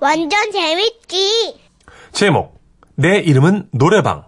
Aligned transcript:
완전 0.00 0.50
재밌지. 0.50 1.60
제목 2.12 2.58
내 2.96 3.18
이름은 3.18 3.68
노래방 3.72 4.24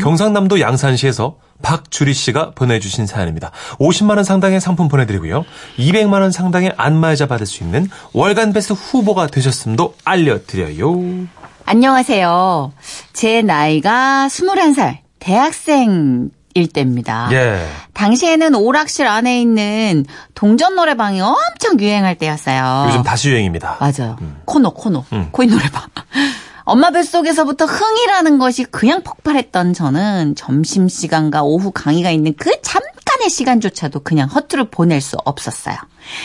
경상남도 0.00 0.60
양산시에서 0.60 1.38
박주리 1.62 2.12
씨가 2.12 2.52
보내주신 2.52 3.06
사연입니다. 3.06 3.50
50만 3.78 4.16
원 4.16 4.24
상당의 4.24 4.60
상품 4.60 4.88
보내드리고요. 4.88 5.44
200만 5.78 6.20
원 6.20 6.30
상당의 6.30 6.74
안마의자 6.76 7.26
받을 7.26 7.46
수 7.46 7.64
있는 7.64 7.88
월간 8.12 8.52
베스트 8.52 8.74
후보가 8.74 9.28
되셨음도 9.28 9.94
알려드려요. 10.04 11.26
안녕하세요. 11.64 12.72
제 13.12 13.42
나이가 13.42 14.28
21살, 14.28 14.98
대학생 15.18 16.30
일 16.58 16.68
때입니다. 16.68 17.28
예. 17.32 17.66
당시에는 17.94 18.54
오락실 18.54 19.06
안에 19.06 19.40
있는 19.40 20.04
동전 20.34 20.74
노래방이 20.74 21.20
엄청 21.20 21.78
유행할 21.80 22.16
때였어요. 22.16 22.86
요즘 22.88 23.02
다시 23.02 23.30
유행입니다. 23.30 23.78
맞아요. 23.80 24.16
코노, 24.44 24.70
코노. 24.74 25.04
음. 25.12 25.28
코인 25.32 25.50
노래방. 25.50 25.82
엄마 26.64 26.90
뱃속에서부터 26.90 27.64
흥이라는 27.64 28.36
것이 28.38 28.64
그냥 28.64 29.02
폭발했던 29.02 29.72
저는 29.72 30.34
점심시간과 30.36 31.42
오후 31.42 31.70
강의가 31.70 32.10
있는 32.10 32.34
그 32.36 32.50
잠 32.62 32.82
깐의 33.18 33.30
시간조차도 33.30 34.00
그냥 34.00 34.28
허투루 34.28 34.66
보낼 34.70 35.00
수 35.00 35.16
없었어요. 35.24 35.76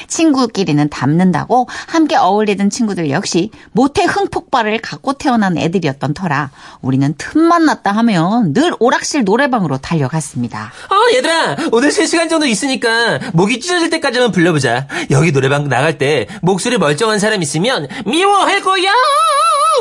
친구끼리는 0.07 0.89
닮는다고 0.89 1.67
함께 1.87 2.15
어울리던 2.15 2.69
친구들 2.69 3.09
역시 3.09 3.49
모태 3.71 4.03
흥폭발을 4.05 4.79
갖고 4.79 5.13
태어난 5.13 5.57
애들이었던 5.57 6.13
터라 6.13 6.51
우리는 6.81 7.13
틈만 7.17 7.65
났다 7.65 7.91
하면 7.91 8.53
늘 8.53 8.73
오락실 8.79 9.23
노래방으로 9.23 9.79
달려갔습니다. 9.79 10.71
어, 10.89 11.15
얘들아, 11.15 11.57
오늘 11.71 11.89
3시간 11.89 12.29
정도 12.29 12.45
있으니까 12.45 13.19
목이 13.33 13.59
찢어질 13.59 13.89
때까지만 13.89 14.31
불러보자. 14.31 14.87
여기 15.09 15.31
노래방 15.31 15.67
나갈 15.67 15.97
때 15.97 16.27
목소리 16.41 16.77
멀쩡한 16.77 17.19
사람 17.19 17.41
있으면 17.41 17.87
미워할 18.05 18.61
거야! 18.61 18.91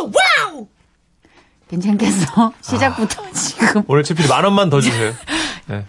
Wow! 0.00 0.66
괜찮겠어? 1.68 2.52
시작부터 2.60 3.22
지금 3.32 3.82
오늘 3.86 4.02
채필이 4.02 4.28
만 4.28 4.44
원만 4.44 4.68
더 4.70 4.80
주세요. 4.80 5.12
네. 5.68 5.84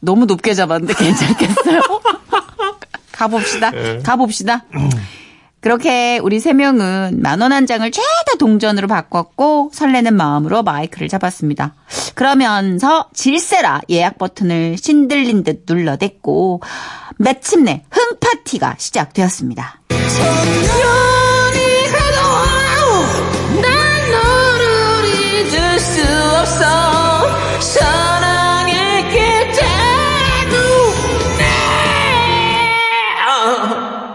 너무 0.00 0.26
높게 0.26 0.54
잡았는데 0.54 0.94
괜찮겠어요? 0.94 1.80
가봅시다. 3.12 3.70
예. 3.74 4.00
가봅시다. 4.04 4.64
그렇게 5.60 6.18
우리 6.22 6.40
세 6.40 6.52
명은 6.52 7.20
만 7.22 7.40
원 7.40 7.52
한 7.52 7.66
장을 7.66 7.90
죄다 7.90 8.06
동전으로 8.38 8.86
바꿨고 8.86 9.70
설레는 9.72 10.14
마음으로 10.14 10.62
마이크를 10.62 11.08
잡았습니다. 11.08 11.74
그러면서 12.14 13.08
질세라 13.14 13.80
예약 13.88 14.18
버튼을 14.18 14.76
신들린 14.76 15.42
듯 15.42 15.62
눌러댔고 15.66 16.60
마침내 17.16 17.84
흥파티가 17.90 18.74
시작되었습니다. 18.78 19.80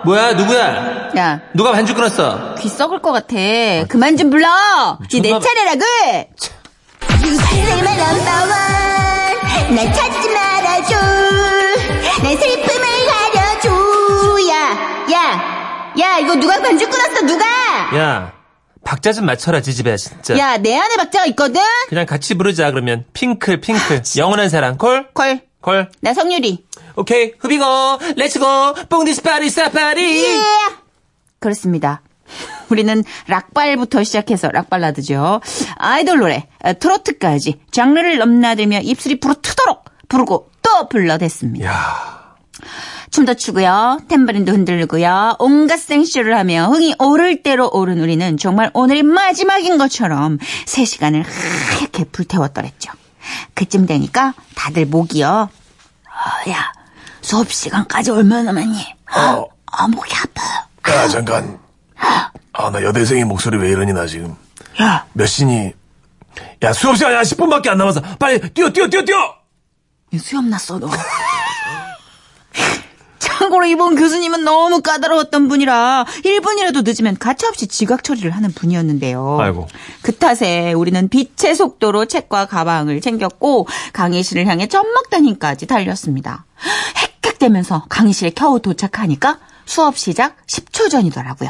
뭐야, 0.09 0.33
누구야? 0.33 1.11
야, 1.17 1.39
누가 1.53 1.71
반죽 1.71 1.95
끊었어? 1.95 2.55
귀 2.55 2.67
썩을 2.67 2.99
것 2.99 3.11
같아. 3.11 3.35
그만 3.87 4.17
좀 4.17 4.31
불러. 4.31 4.47
이제 5.05 5.19
내. 5.21 5.29
차례라고. 5.39 5.81
Number 7.21 8.07
one 8.07 8.49
날 9.75 9.93
찾지 9.93 10.29
말아줘 10.29 10.95
내 12.23 12.35
슬픔을 12.37 12.85
가려줘 13.07 13.69
야, 14.49 15.05
야, 15.13 15.93
야 15.99 16.17
이거 16.19 16.33
누가 16.35 16.59
반주 16.59 16.89
끊었어 16.89 17.25
누가 17.27 17.45
야, 17.95 18.33
박자 18.83 19.13
좀 19.13 19.25
맞춰라, 19.27 19.61
지지배야, 19.61 19.95
진짜. 19.97 20.35
야 20.39 20.57
내 20.57 20.75
안에 20.75 20.95
박자가 20.97 21.25
있거든 21.27 21.61
그냥 21.87 22.07
같이 22.07 22.33
부르자, 22.33 22.71
그러면. 22.71 23.05
핑클, 23.13 23.61
핑클. 23.61 24.01
영원한 24.17 24.49
사랑. 24.49 24.77
Call? 24.79 25.07
Call, 25.13 25.41
call. 25.61 25.89
나 26.01 26.13
성유리 26.15 26.65
오케이. 26.99 27.31
후비고, 27.39 27.65
렛츠고, 28.17 28.73
뽕디스 28.89 29.21
파리, 29.21 29.49
사파리. 29.49 30.23
예. 30.23 30.39
그렇습니다 31.39 32.01
우리는 32.69 33.03
락발부터 33.27 34.03
시작해서 34.03 34.49
락발라드죠 34.51 35.41
아이돌 35.77 36.19
노래 36.19 36.47
어, 36.63 36.73
트로트까지 36.73 37.61
장르를 37.71 38.17
넘나들며 38.17 38.81
입술이 38.81 39.19
부르트도록 39.19 39.85
부르고 40.09 40.51
또 40.61 40.89
불러댔습니다 40.89 41.65
야 41.65 42.19
춤도 43.11 43.33
추고요. 43.33 44.01
탬버린도 44.07 44.51
흔들고요. 44.51 45.37
온갖 45.39 45.77
생쇼를 45.77 46.37
하며 46.37 46.67
흥이 46.67 46.95
오를 46.99 47.41
대로 47.41 47.67
오른 47.73 47.99
우리는 47.99 48.37
정말 48.37 48.69
오늘이 48.75 49.01
마지막인 49.01 49.79
것처럼 49.79 50.37
3시간을 50.65 51.23
하얗게 51.25 52.03
불태웠더랬죠. 52.11 52.91
그쯤 53.55 53.87
되니까 53.87 54.35
다들 54.53 54.85
목이요. 54.85 55.49
어, 55.49 56.51
야, 56.51 56.71
수업 57.21 57.51
시간까지 57.51 58.11
얼마 58.11 58.41
남았니? 58.41 58.95
어, 59.15 59.45
아, 59.67 59.87
목이 59.87 60.13
아파. 60.15 60.93
야, 60.93 61.07
잠깐. 61.07 61.59
아, 62.53 62.69
나 62.71 62.83
여대생의 62.83 63.25
목소리 63.25 63.57
왜 63.57 63.69
이러니, 63.69 63.93
나 63.93 64.05
지금. 64.05 64.35
야, 64.81 65.05
몇 65.13 65.25
시니? 65.25 65.71
야, 66.63 66.73
수업 66.73 66.97
시간 66.97 67.13
야 67.13 67.21
10분밖에 67.21 67.69
안 67.69 67.77
남았어. 67.77 68.01
빨리 68.17 68.39
뛰어, 68.53 68.69
뛰어, 68.69 68.87
뛰어, 68.87 69.03
뛰어! 69.03 69.35
수염 70.17 70.49
났어, 70.49 70.79
너. 70.79 70.87
참고로 73.49 73.65
이번 73.65 73.95
교수님은 73.95 74.43
너무 74.43 74.81
까다로웠던 74.81 75.47
분이라 75.47 76.05
1분이라도 76.23 76.83
늦으면 76.85 77.17
가차없이 77.17 77.67
지각 77.67 78.03
처리를 78.03 78.31
하는 78.31 78.51
분이었는데요. 78.53 79.39
아이고. 79.41 79.67
그 80.03 80.15
탓에 80.15 80.73
우리는 80.73 81.09
빛의 81.09 81.55
속도로 81.55 82.05
책과 82.05 82.45
가방을 82.45 83.01
챙겼고 83.01 83.67
강의실을 83.93 84.45
향해 84.47 84.67
젖먹다님까지 84.67 85.65
달렸습니다. 85.65 86.45
헥헥대면서 87.23 87.85
강의실에 87.89 88.31
겨우 88.35 88.59
도착하니까 88.59 89.39
수업 89.65 89.97
시작 89.97 90.35
10초 90.47 90.89
전이더라고요. 90.91 91.49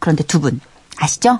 그런데 0.00 0.24
두 0.24 0.40
분 0.40 0.60
아시죠? 0.98 1.38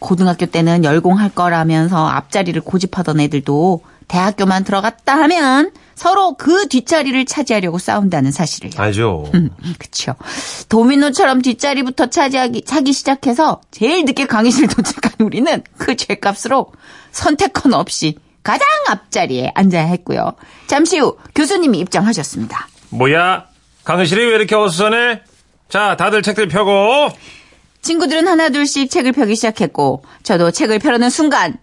고등학교 0.00 0.46
때는 0.46 0.82
열공할 0.82 1.30
거라면서 1.30 2.08
앞자리를 2.08 2.60
고집하던 2.62 3.20
애들도 3.20 3.82
대학교만 4.08 4.64
들어갔다 4.64 5.14
하면 5.20 5.70
서로 5.94 6.34
그 6.34 6.68
뒷자리를 6.68 7.24
차지하려고 7.26 7.78
싸운다는 7.78 8.32
사실을요. 8.32 8.72
알죠. 8.76 9.30
음, 9.34 9.50
그쵸. 9.78 10.14
도미노처럼 10.68 11.42
뒷자리부터 11.42 12.06
차지하기, 12.10 12.62
차기 12.64 12.92
시작해서 12.92 13.60
제일 13.70 14.04
늦게 14.04 14.26
강의실 14.26 14.66
도착한 14.68 15.12
우리는 15.20 15.62
그 15.78 15.96
죄값으로 15.96 16.72
선택권 17.12 17.74
없이 17.74 18.16
가장 18.42 18.66
앞자리에 18.88 19.52
앉아야 19.54 19.84
했고요. 19.86 20.32
잠시 20.66 20.98
후 20.98 21.16
교수님이 21.34 21.78
입장하셨습니다. 21.78 22.68
뭐야? 22.90 23.46
강의실이 23.84 24.26
왜 24.26 24.34
이렇게 24.36 24.54
어수선해? 24.54 25.22
자, 25.68 25.96
다들 25.96 26.22
책들 26.22 26.48
펴고. 26.48 27.10
친구들은 27.82 28.26
하나둘씩 28.28 28.90
책을 28.90 29.12
펴기 29.12 29.36
시작했고 29.36 30.04
저도 30.22 30.50
책을 30.50 30.78
펴려는 30.78 31.10
순간 31.10 31.58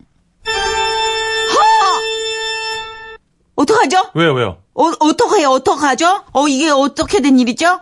어떡하죠? 3.82 4.12
왜요, 4.16 4.34
왜요? 4.34 4.58
어, 4.74 4.92
어떡해요? 5.00 5.50
어떡하죠? 5.50 6.24
어, 6.34 6.48
이게 6.48 6.70
어떻게 6.70 7.22
된 7.22 7.40
일이죠? 7.40 7.80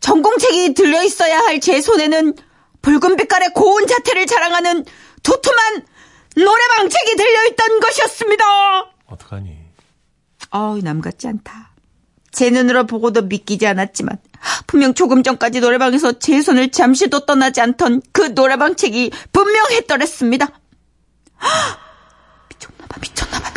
전공책이 0.00 0.74
들려있어야 0.74 1.38
할 1.40 1.60
제 1.60 1.80
손에는 1.80 2.34
붉은 2.82 3.16
빛깔의 3.16 3.50
고운 3.54 3.86
자태를 3.86 4.26
자랑하는 4.26 4.84
두툼한 5.22 5.84
노래방 6.36 6.88
책이 6.88 7.16
들려있던 7.16 7.80
것이었습니다. 7.80 8.44
어떡하니? 9.06 9.58
아우, 10.50 10.78
남 10.80 11.00
같지 11.00 11.28
않다. 11.28 11.70
제 12.32 12.48
눈으로 12.48 12.86
보고도 12.86 13.22
믿기지 13.22 13.66
않았지만, 13.66 14.16
분명 14.66 14.94
조금 14.94 15.22
전까지 15.22 15.60
노래방에서 15.60 16.18
제 16.18 16.40
손을 16.40 16.70
잠시도 16.70 17.26
떠나지 17.26 17.60
않던 17.60 18.02
그 18.12 18.34
노래방 18.34 18.76
책이 18.76 19.10
분명했더랬습니다. 19.32 20.46
미쳤나봐, 22.50 22.96
미쳤나봐, 23.00 23.49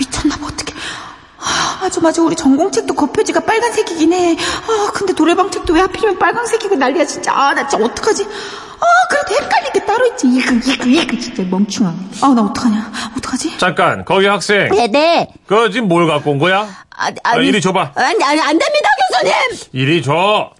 맞아, 1.84 2.00
맞아. 2.00 2.22
우리 2.22 2.34
전공책도 2.34 2.94
겉표지가 2.94 3.42
빨간색이긴 3.42 4.14
해. 4.14 4.38
아, 4.38 4.92
근데 4.94 5.14
노래방 5.14 5.52
책도 5.52 5.74
왜 5.74 5.82
하필이면 5.82 6.18
빨간색이고 6.18 6.76
난리야, 6.76 7.06
진짜. 7.06 7.34
아, 7.34 7.54
나 7.54 7.68
진짜 7.68 7.84
어떡하지? 7.84 8.24
아, 8.24 8.86
그래도 9.10 9.44
헷갈릴 9.44 9.72
게 9.74 9.86
따로 9.86 10.06
있지. 10.08 10.28
이거, 10.28 10.54
이거, 10.54 10.86
이거, 10.86 11.20
진짜 11.20 11.44
멍충아. 11.44 11.94
아, 12.22 12.28
나 12.30 12.42
어떡하냐. 12.42 12.92
어떡하지? 13.18 13.58
잠깐, 13.58 14.06
거기 14.06 14.28
학생. 14.28 14.70
네네. 14.70 15.34
그거 15.46 15.70
지금 15.70 15.90
뭘 15.90 16.08
갖고 16.08 16.32
온 16.32 16.40
거야? 16.40 16.70
아, 16.96 17.12
아, 17.26 17.36
이리 17.36 17.60
줘봐. 17.60 17.92
아니, 17.96 18.24
아니, 18.24 18.40
안 18.40 18.58
됩니다, 18.58 18.90
교수님! 19.12 19.68
이리 19.74 20.02
줘. 20.02 20.52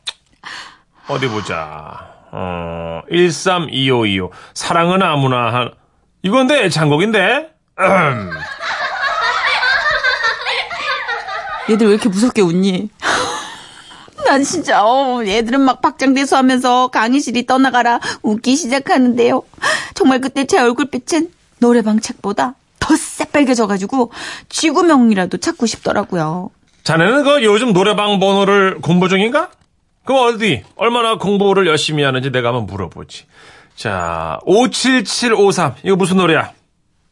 어디 1.08 1.30
보자. 1.30 2.12
어, 2.34 3.02
132525. 3.10 4.32
사랑은 4.54 5.02
아무나 5.02 5.54
한. 5.54 5.72
이건데, 6.22 6.68
장곡인데? 6.68 7.50
음. 7.80 8.30
얘들 11.70 11.88
왜 11.88 11.94
이렇게 11.94 12.10
무섭게 12.10 12.42
웃니? 12.42 12.90
난 14.26 14.44
진짜 14.44 14.86
어, 14.86 15.24
얘들은 15.26 15.62
막 15.62 15.82
박장대소 15.82 16.36
하면서 16.36 16.88
강의실이 16.88 17.46
떠나가라 17.46 18.00
웃기 18.22 18.56
시작하는데요. 18.56 19.44
정말 19.96 20.22
그때 20.22 20.46
제 20.46 20.60
얼굴빛은 20.60 21.30
노래방 21.60 22.00
책보다 22.00 22.56
더 22.80 22.96
새빨개져가지고 22.96 24.12
쥐구멍이라도 24.50 25.38
찾고 25.38 25.66
싶더라고요. 25.66 26.52
자네는 26.84 27.24
그 27.24 27.44
요즘 27.44 27.74
노래방 27.74 28.20
번호를 28.20 28.82
공부 28.82 29.08
중인가? 29.08 29.50
그럼 30.04 30.36
어디 30.36 30.64
얼마나 30.76 31.18
공부를 31.18 31.66
열심히 31.68 32.04
하는지 32.04 32.30
내가 32.32 32.50
한번 32.50 32.66
물어보지. 32.66 33.26
자, 33.76 34.40
57753 34.46 35.76
이거 35.84 35.96
무슨 35.96 36.18
노래야? 36.18 36.52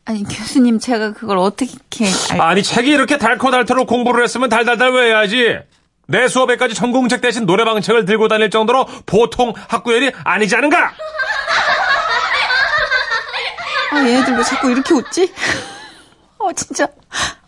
아니 0.06 0.24
교수님 0.24 0.80
제가 0.80 1.14
그걸 1.14 1.38
어떻게 1.38 2.08
알... 2.32 2.42
아니 2.42 2.64
책이 2.64 2.90
이렇게 2.90 3.18
달코달토록 3.18 3.88
공부를 3.88 4.24
했으면 4.24 4.50
달달달 4.50 4.92
외워야지. 4.92 5.60
내 6.08 6.28
수업에까지 6.28 6.76
전공책 6.76 7.22
대신 7.22 7.46
노래방 7.46 7.80
책을 7.80 8.06
들고 8.06 8.28
다닐 8.28 8.50
정도로 8.50 8.86
보통 9.06 9.54
학구열이 9.68 10.12
아니지 10.24 10.56
않은가? 10.56 10.92
아, 13.92 13.98
얘네들 13.98 14.36
왜 14.36 14.44
자꾸 14.44 14.72
이렇게 14.72 14.94
웃지? 14.94 15.32
어, 16.38 16.52
진짜. 16.54 16.88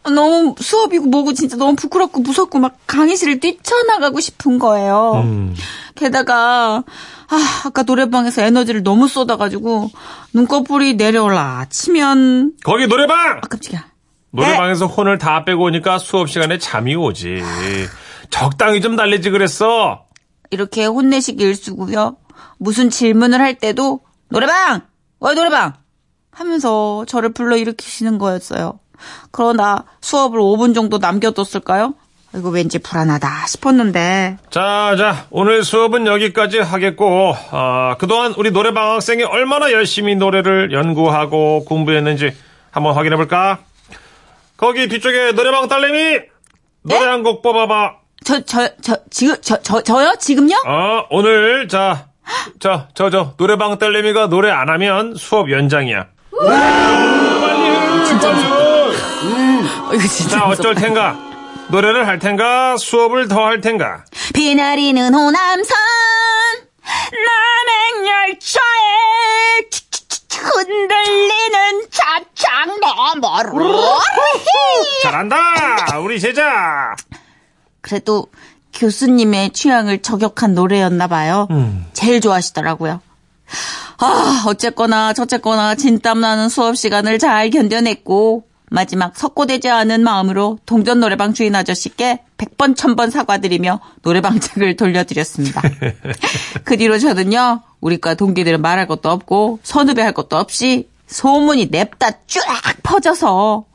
너무 0.04 0.56
수업이고 0.60 1.06
뭐고 1.06 1.34
진짜 1.34 1.56
너무 1.56 1.76
부끄럽고 1.76 2.22
무섭고 2.22 2.60
막 2.60 2.78
강의실을 2.88 3.40
뛰쳐나가고 3.40 4.20
싶은 4.20 4.60
거예요. 4.60 5.22
음. 5.24 5.56
게다가, 5.96 6.84
아, 7.34 7.68
아까 7.68 7.82
노래방에서 7.84 8.44
에너지를 8.44 8.84
너무 8.84 9.08
쏟아가지고 9.08 9.90
눈꺼풀이 10.34 10.96
내려올라 10.96 11.66
치면, 11.70 12.54
거기 12.64 12.88
노래방! 12.88 13.38
아, 13.38 13.42
깜짝이야. 13.42 13.86
노래방에서 14.32 14.88
혼을 14.88 15.18
다 15.18 15.44
빼고 15.46 15.64
오니까 15.66 15.98
수업 16.00 16.30
시간에 16.30 16.58
잠이 16.58 16.96
오지. 16.96 17.42
적당히 18.30 18.82
좀 18.82 18.96
달래지 18.96 19.30
그랬어. 19.30 20.06
이렇게 20.52 20.86
혼내식 20.86 21.40
일수고요. 21.42 22.18
무슨 22.58 22.90
질문을 22.90 23.42
할 23.42 23.56
때도 23.56 24.02
노래방! 24.30 24.82
왜 25.20 25.34
노래방! 25.34 25.74
하면서 26.32 27.04
저를 27.08 27.34
불러 27.34 27.58
일으키시는 27.58 28.18
거였어요. 28.18 28.80
그러나 29.32 29.86
수업을 30.02 30.40
5분 30.40 30.74
정도 30.74 30.98
남겨뒀을까요? 30.98 31.94
이거 32.36 32.50
왠지 32.50 32.80
불안하다 32.80 33.46
싶었는데 33.48 34.38
자, 34.50 34.96
자, 34.98 35.26
오늘 35.30 35.64
수업은 35.64 36.08
여기까지 36.08 36.60
하겠고, 36.60 37.36
아, 37.52 37.96
그동안 38.00 38.34
우리 38.38 38.50
노래방 38.52 38.94
학생이 38.94 39.24
얼마나 39.24 39.72
열심히 39.72 40.16
노래를 40.16 40.72
연구하고 40.72 41.64
공부했는지 41.66 42.32
한번 42.72 42.96
확인해 42.96 43.16
볼까? 43.18 43.60
거기 44.58 44.88
뒤쪽에 44.88 45.34
노래방 45.34 45.68
딸내미! 45.68 46.22
노래 46.84 47.06
한곡 47.06 47.42
뽑아봐. 47.44 47.98
저, 48.24 48.42
저, 48.46 48.70
저, 48.82 48.98
지금, 49.12 49.36
저, 49.42 49.62
저, 49.62 49.82
저요? 49.84 50.16
지금요? 50.20 50.56
어, 50.66 51.06
오늘, 51.12 51.68
자, 51.68 52.08
자, 52.60 52.88
저, 52.96 53.10
저, 53.10 53.34
노래방 53.38 53.78
딸내미가 53.78 54.28
노래 54.30 54.50
안 54.50 54.70
하면 54.70 55.14
수업 55.16 55.52
연장이야. 55.52 56.08
진짜 58.08 58.32
무섭다. 58.32 58.56
어, 58.56 59.94
이거 59.94 60.08
진짜 60.08 60.38
자, 60.40 60.46
어쩔. 60.46 60.74
텐가? 60.76 61.33
노래를 61.70 62.08
할 62.08 62.20
텐가? 62.20 62.78
수업을 62.78 63.28
더 63.28 63.46
할 63.46 63.62
텐가? 63.62 64.06
비내리는 64.34 65.14
호남선 65.14 65.78
남행 67.12 68.08
열차에 68.08 68.84
흔들리는 70.44 71.88
차창 71.90 72.80
너머로 72.80 74.00
잘한다! 75.04 76.00
우리 76.04 76.20
제자! 76.20 76.96
그래도 77.82 78.28
교수님의 78.74 79.52
취향을 79.52 80.02
저격한 80.02 80.54
노래였나 80.56 81.08
봐요. 81.08 81.48
제일 81.94 82.20
좋아하시더라고요. 82.22 83.02
아, 84.00 84.44
어쨌거나 84.48 85.14
저쨌거나 85.14 85.76
진땀 85.76 86.20
나는 86.20 86.50
수업 86.50 86.76
시간을 86.76 87.20
잘 87.20 87.50
견뎌냈고 87.50 88.46
마지막 88.74 89.16
석고되지 89.16 89.70
않은 89.70 90.02
마음으로 90.04 90.58
동전 90.66 91.00
노래방 91.00 91.36
주인 91.36 91.54
아저씨께 91.54 92.24
100번 92.38 92.76
1000번 92.76 93.12
사과드리며 93.12 93.80
노래방 94.02 94.40
책을 94.40 94.78
돌려드렸습니다. 94.78 95.62
그 96.66 96.76
뒤로 96.76 96.98
저는요. 96.98 97.62
우리과 97.82 98.16
동기들은 98.16 98.64
말할 98.64 98.88
것도 98.88 99.12
없고 99.12 99.60
선후배할 99.62 100.14
것도 100.14 100.38
없이 100.38 100.90
소문이 101.06 101.68
냅다 101.68 102.10
쫙 102.26 102.44
퍼져서 102.82 103.66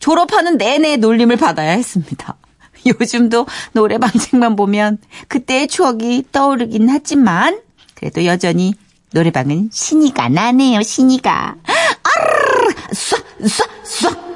졸업하는 0.00 0.56
내내 0.58 0.96
놀림을 0.96 1.36
받아야 1.36 1.70
했습니다. 1.70 2.36
요즘도 2.86 3.46
노래방 3.70 4.10
책만 4.10 4.56
보면 4.56 4.98
그때의 5.28 5.68
추억이 5.68 6.24
떠오르긴 6.32 6.88
하지만 6.88 7.60
그래도 7.94 8.24
여전히 8.24 8.74
노래방은 9.12 9.70
신이가 9.72 10.28
나네요, 10.28 10.82
신이가. 10.82 11.54
아르르, 11.66 12.74
쏴, 12.90 13.22
쏴, 13.42 13.68
쏴. 13.84 14.29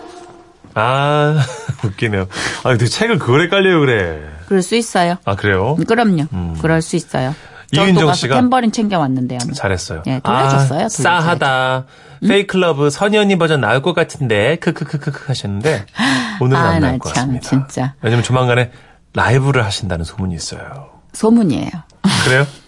아, 0.74 1.40
웃기네요. 1.84 2.26
아, 2.64 2.68
근데 2.70 2.86
책을 2.86 3.18
그걸 3.18 3.42
헷갈려요, 3.42 3.80
그래. 3.80 4.20
그럴 4.46 4.62
수 4.62 4.74
있어요. 4.76 5.16
아, 5.24 5.36
그래요? 5.36 5.76
그럼요. 5.86 6.26
그럴 6.60 6.82
수 6.82 6.96
있어요. 6.96 7.34
가서 7.74 8.12
씨가 8.12 8.36
탬버린 8.36 8.70
챙겨왔는데요. 8.72 9.38
잘했어요. 9.54 10.02
예, 10.06 10.20
돌려줬어요, 10.20 10.84
아. 10.84 10.88
싸하다. 10.88 11.86
Fake 12.26 12.58
Love 12.58 12.90
선희 12.90 13.18
언니 13.18 13.36
버전 13.36 13.60
나올 13.60 13.82
것 13.82 13.94
같은데, 13.94 14.56
크크크크크 14.56 15.24
하셨는데, 15.26 15.86
오늘은 16.40 16.60
아, 16.60 16.68
안나 16.70 16.86
나올 16.86 16.98
것 16.98 17.12
참, 17.12 17.34
같습니다. 17.34 17.48
진짜. 17.48 17.94
왜냐면 18.00 18.22
조만간에 18.22 18.70
라이브를 19.12 19.64
하신다는 19.64 20.04
소문이 20.04 20.34
있어요. 20.34 20.90
소문이에요. 21.12 21.70
그래요? 22.24 22.46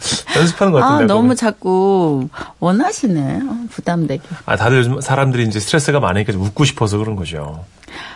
연습하는 0.36 0.72
것 0.72 0.82
아, 0.82 0.88
같은데. 0.90 1.06
너무 1.06 1.20
그러면. 1.20 1.36
자꾸 1.36 2.28
원하시네. 2.58 3.40
어, 3.48 3.56
부담되게. 3.70 4.22
아, 4.46 4.56
다들 4.56 4.78
요즘 4.78 5.00
사람들이 5.00 5.44
이제 5.44 5.60
스트레스가 5.60 6.00
많으니까 6.00 6.32
좀 6.32 6.42
웃고 6.42 6.64
싶어서 6.64 6.98
그런 6.98 7.16
거죠. 7.16 7.64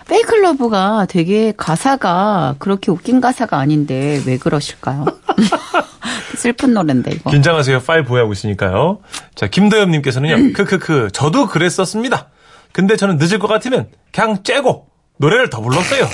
Fake 0.08 0.47
Love가 0.47 1.06
되게 1.08 1.52
가사가 1.56 2.56
그렇게 2.58 2.90
웃긴 2.90 3.20
가사가 3.20 3.58
아닌데 3.58 4.22
왜 4.26 4.38
그러실까요? 4.38 5.04
슬픈 6.36 6.74
노래인데 6.74 7.12
이거. 7.12 7.30
긴장하세요. 7.30 7.80
파일 7.80 8.04
보유하고 8.04 8.32
있으니까요. 8.32 8.98
자, 9.34 9.46
김도엽님께서는요. 9.46 10.52
크크크. 10.52 11.08
저도 11.12 11.46
그랬었습니다. 11.48 12.28
근데 12.72 12.96
저는 12.96 13.16
늦을 13.16 13.38
것 13.38 13.46
같으면 13.48 13.88
그냥 14.12 14.42
째고 14.42 14.88
노래를 15.18 15.48
더 15.48 15.60
불렀어요. 15.60 16.06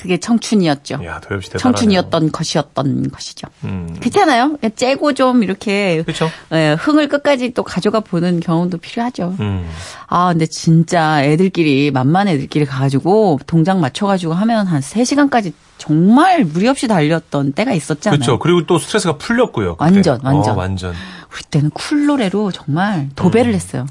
그게 0.00 0.18
청춘이었죠. 0.18 1.00
야, 1.04 1.20
도엽 1.20 1.44
씨 1.44 1.50
대단하네요. 1.50 1.60
청춘이었던 1.60 2.32
것이었던 2.32 3.10
것이죠. 3.10 3.48
음. 3.64 3.96
괜찮아요. 4.00 4.56
째고 4.74 5.12
좀 5.12 5.42
이렇게 5.42 6.02
그쵸. 6.04 6.30
예, 6.52 6.76
흥을 6.78 7.08
끝까지 7.08 7.52
또 7.52 7.62
가져가 7.62 8.00
보는 8.00 8.40
경험도 8.40 8.78
필요하죠. 8.78 9.36
음. 9.40 9.68
아, 10.06 10.28
근데 10.32 10.46
진짜 10.46 11.22
애들끼리 11.22 11.90
만만 11.90 12.28
애들끼리 12.28 12.64
가가지고 12.64 13.40
동작 13.46 13.78
맞춰가지고 13.78 14.32
하면 14.32 14.66
한 14.66 14.80
3시간까지 14.80 15.52
정말 15.78 16.44
무리 16.44 16.68
없이 16.68 16.88
달렸던 16.88 17.52
때가 17.52 17.72
있었잖아요. 17.72 18.18
그렇죠. 18.18 18.38
그리고 18.38 18.66
또 18.66 18.78
스트레스가 18.78 19.16
풀렸고요. 19.16 19.76
그때. 19.76 19.84
완전, 19.84 20.20
완전. 20.22 20.54
어, 20.54 20.58
완전. 20.58 20.94
우리 21.32 21.42
때는 21.50 21.70
쿨 21.70 22.06
노래로 22.06 22.50
정말 22.52 23.00
음. 23.00 23.10
도배를 23.14 23.54
했어요. 23.54 23.86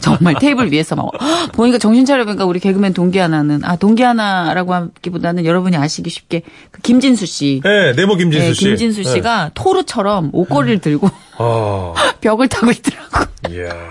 정말 0.00 0.34
테이블 0.38 0.70
위에서 0.70 0.94
막 0.96 1.10
헉, 1.20 1.52
보니까 1.52 1.78
정신 1.78 2.04
차려보니까 2.04 2.44
우리 2.44 2.60
개그맨 2.60 2.92
동기 2.92 3.18
하나는 3.18 3.64
아 3.64 3.76
동기 3.76 4.02
하나라고 4.02 4.74
하기보다는 4.74 5.44
여러분이 5.44 5.76
아시기 5.76 6.10
쉽게 6.10 6.42
그 6.70 6.80
김진수 6.82 7.26
씨, 7.26 7.60
네, 7.64 7.92
네모 7.92 8.16
김진수 8.16 8.46
네, 8.46 8.54
씨. 8.54 8.64
김진수 8.66 9.02
네. 9.02 9.10
씨가 9.14 9.50
토르처럼 9.54 10.30
옷걸이를 10.32 10.80
들고 10.80 11.10
어, 11.38 11.94
벽을 12.20 12.48
타고 12.48 12.70
있더라고. 12.70 13.24
이야. 13.50 13.90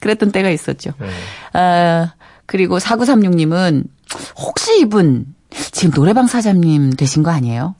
그랬던 0.00 0.32
때가 0.32 0.50
있었죠. 0.50 0.92
네. 0.98 1.08
아, 1.52 2.12
그리고 2.46 2.78
4936님은 2.78 3.84
혹시 4.36 4.80
이분 4.80 5.26
지금 5.72 5.92
노래방 5.92 6.26
사장님 6.26 6.94
되신 6.94 7.22
거 7.22 7.30
아니에요? 7.30 7.74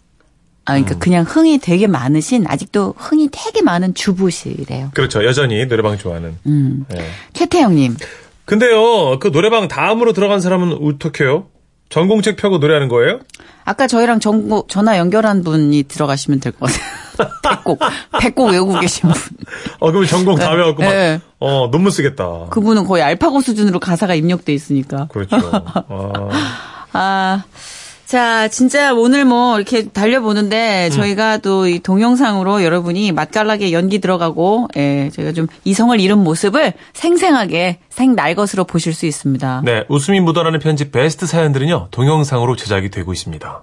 아, 0.67 0.75
그러니까 0.75 0.99
그냥 0.99 1.25
흥이 1.27 1.59
되게 1.59 1.87
많으신 1.87 2.45
아직도 2.47 2.95
흥이 2.97 3.29
되게 3.33 3.63
많은 3.63 3.95
주부시래요. 3.95 4.91
그렇죠. 4.95 5.25
여전히 5.25 5.67
노래방 5.67 5.99
좋아하는. 5.99 6.37
음. 6.47 6.85
네. 6.89 7.05
최태영님, 7.33 7.97
근데요, 8.45 9.19
그 9.21 9.31
노래방 9.33 9.69
다음으로 9.69 10.13
들어간 10.13 10.41
사람은 10.41 10.79
어떡해요? 10.83 11.47
전공책 11.89 12.37
펴고 12.37 12.59
노래하는 12.59 12.89
거예요? 12.89 13.19
아까 13.65 13.87
저희랑 13.89 14.21
전고, 14.21 14.67
전화 14.69 14.97
연결한 14.97 15.43
분이 15.43 15.85
들어가시면 15.85 16.39
될 16.41 16.53
것 16.53 16.71
같아요. 16.71 17.01
백곡, 17.43 17.81
백곡 18.21 18.51
외우고 18.51 18.79
계신 18.79 19.11
분. 19.11 19.21
어, 19.81 19.91
그럼 19.91 20.07
전공 20.07 20.37
다 20.37 20.53
외워갖고 20.53 20.83
막, 20.83 20.91
네. 20.91 21.21
어, 21.41 21.69
논문 21.71 21.91
쓰겠다. 21.91 22.47
그분은 22.51 22.85
거의 22.85 23.03
알파고 23.03 23.41
수준으로 23.41 23.79
가사가 23.81 24.15
입력돼 24.15 24.55
있으니까. 24.55 25.09
그렇죠. 25.11 25.37
아, 25.89 26.29
아, 26.93 27.45
자, 28.11 28.49
진짜 28.49 28.93
오늘 28.93 29.25
뭐 29.25 29.57
이렇게 29.57 29.85
달려보는데 29.85 30.89
음. 30.89 30.91
저희가 30.91 31.39
또 31.39 31.69
이 31.69 31.79
동영상으로 31.79 32.65
여러분이 32.65 33.13
맛깔나게 33.13 33.71
연기 33.71 34.01
들어가고, 34.01 34.67
예, 34.77 35.11
저희가 35.15 35.33
좀 35.33 35.47
이성을 35.65 36.01
잃은 36.01 36.19
모습을 36.19 36.73
생생하게 36.93 37.79
생날 37.89 38.35
것으로 38.35 38.65
보실 38.65 38.95
수 38.95 39.07
있습니다. 39.07 39.63
네, 39.65 39.85
웃음이 39.89 40.19
묻어나는 40.19 40.59
편집 40.59 40.91
베스트 40.91 41.27
사연들은요, 41.27 41.89
동영상으로 41.93 42.57
제작이 42.57 42.91
되고 42.91 43.13
있습니다. 43.13 43.63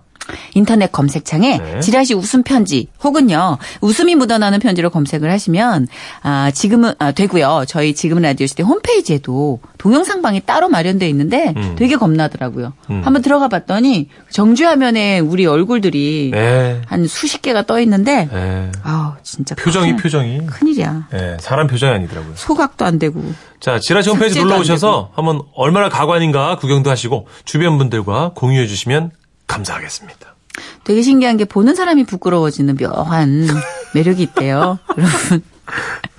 인터넷 0.54 0.92
검색창에 0.92 1.58
네. 1.58 1.80
지라시 1.80 2.14
웃음 2.14 2.44
편지 2.44 2.88
혹은요 3.04 3.58
웃음이 3.82 4.16
묻어나는 4.16 4.60
편지로 4.60 4.90
검색을 4.90 5.32
하시면 5.32 5.88
아 6.24 6.52
지금은 6.52 6.94
아 7.00 7.12
되고요 7.12 7.66
저희 7.68 7.94
지금 7.94 8.20
라디오 8.22 8.48
시대 8.48 8.64
홈페이지에도 8.64 9.60
동영상방이 9.78 10.42
따로 10.46 10.70
마련돼 10.70 11.08
있는데 11.10 11.54
음. 11.56 11.76
되게 11.78 11.96
겁나더라고요. 11.96 12.74
음. 12.90 13.02
한번 13.04 13.22
들어가 13.22 13.48
봤더니 13.48 14.10
정주 14.30 14.66
화면에 14.66 15.20
우리 15.20 15.46
얼굴들이 15.46 16.32
네. 16.34 16.82
한 16.86 17.08
수십 17.08 17.42
개가 17.42 17.66
떠 17.66 17.80
있는데 17.82 18.28
네. 18.32 18.72
아우 18.84 19.14
진짜 19.24 19.56
표정이 19.56 19.92
큰, 19.92 19.98
표정이. 19.98 20.46
큰일이야. 20.48 21.08
네, 21.12 21.38
사람 21.40 21.68
표정이 21.68 21.94
아니더라고요. 21.94 22.34
소각도 22.36 22.86
안 22.86 23.00
되고 23.00 23.22
자, 23.60 23.80
지라시 23.80 24.10
홈페이지 24.10 24.40
놀러 24.40 24.56
안 24.56 24.62
오셔서 24.62 25.12
한번 25.16 25.42
얼마나 25.56 25.90
가관인가 25.90 26.58
구경도 26.58 26.90
하시고 26.90 27.28
주변 27.46 27.78
분들과 27.78 28.32
공유해 28.36 28.68
주시면 28.68 29.12
감사하겠습니다. 29.48 30.36
되게 30.84 31.02
신기한 31.02 31.38
게 31.38 31.46
보는 31.46 31.76
사람이 31.76 32.06
부끄러워지는 32.06 32.78
묘한 32.78 33.48
매력이 33.94 34.24
있대요. 34.24 34.80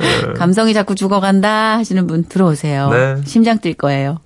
여러분. 0.00 0.34
감성이 0.34 0.74
자꾸 0.74 0.94
죽어간다 0.94 1.78
하시는 1.78 2.06
분 2.06 2.24
들어오세요. 2.24 2.90
네. 2.90 3.16
심장 3.26 3.58
뛸 3.58 3.74
거예요. 3.74 4.18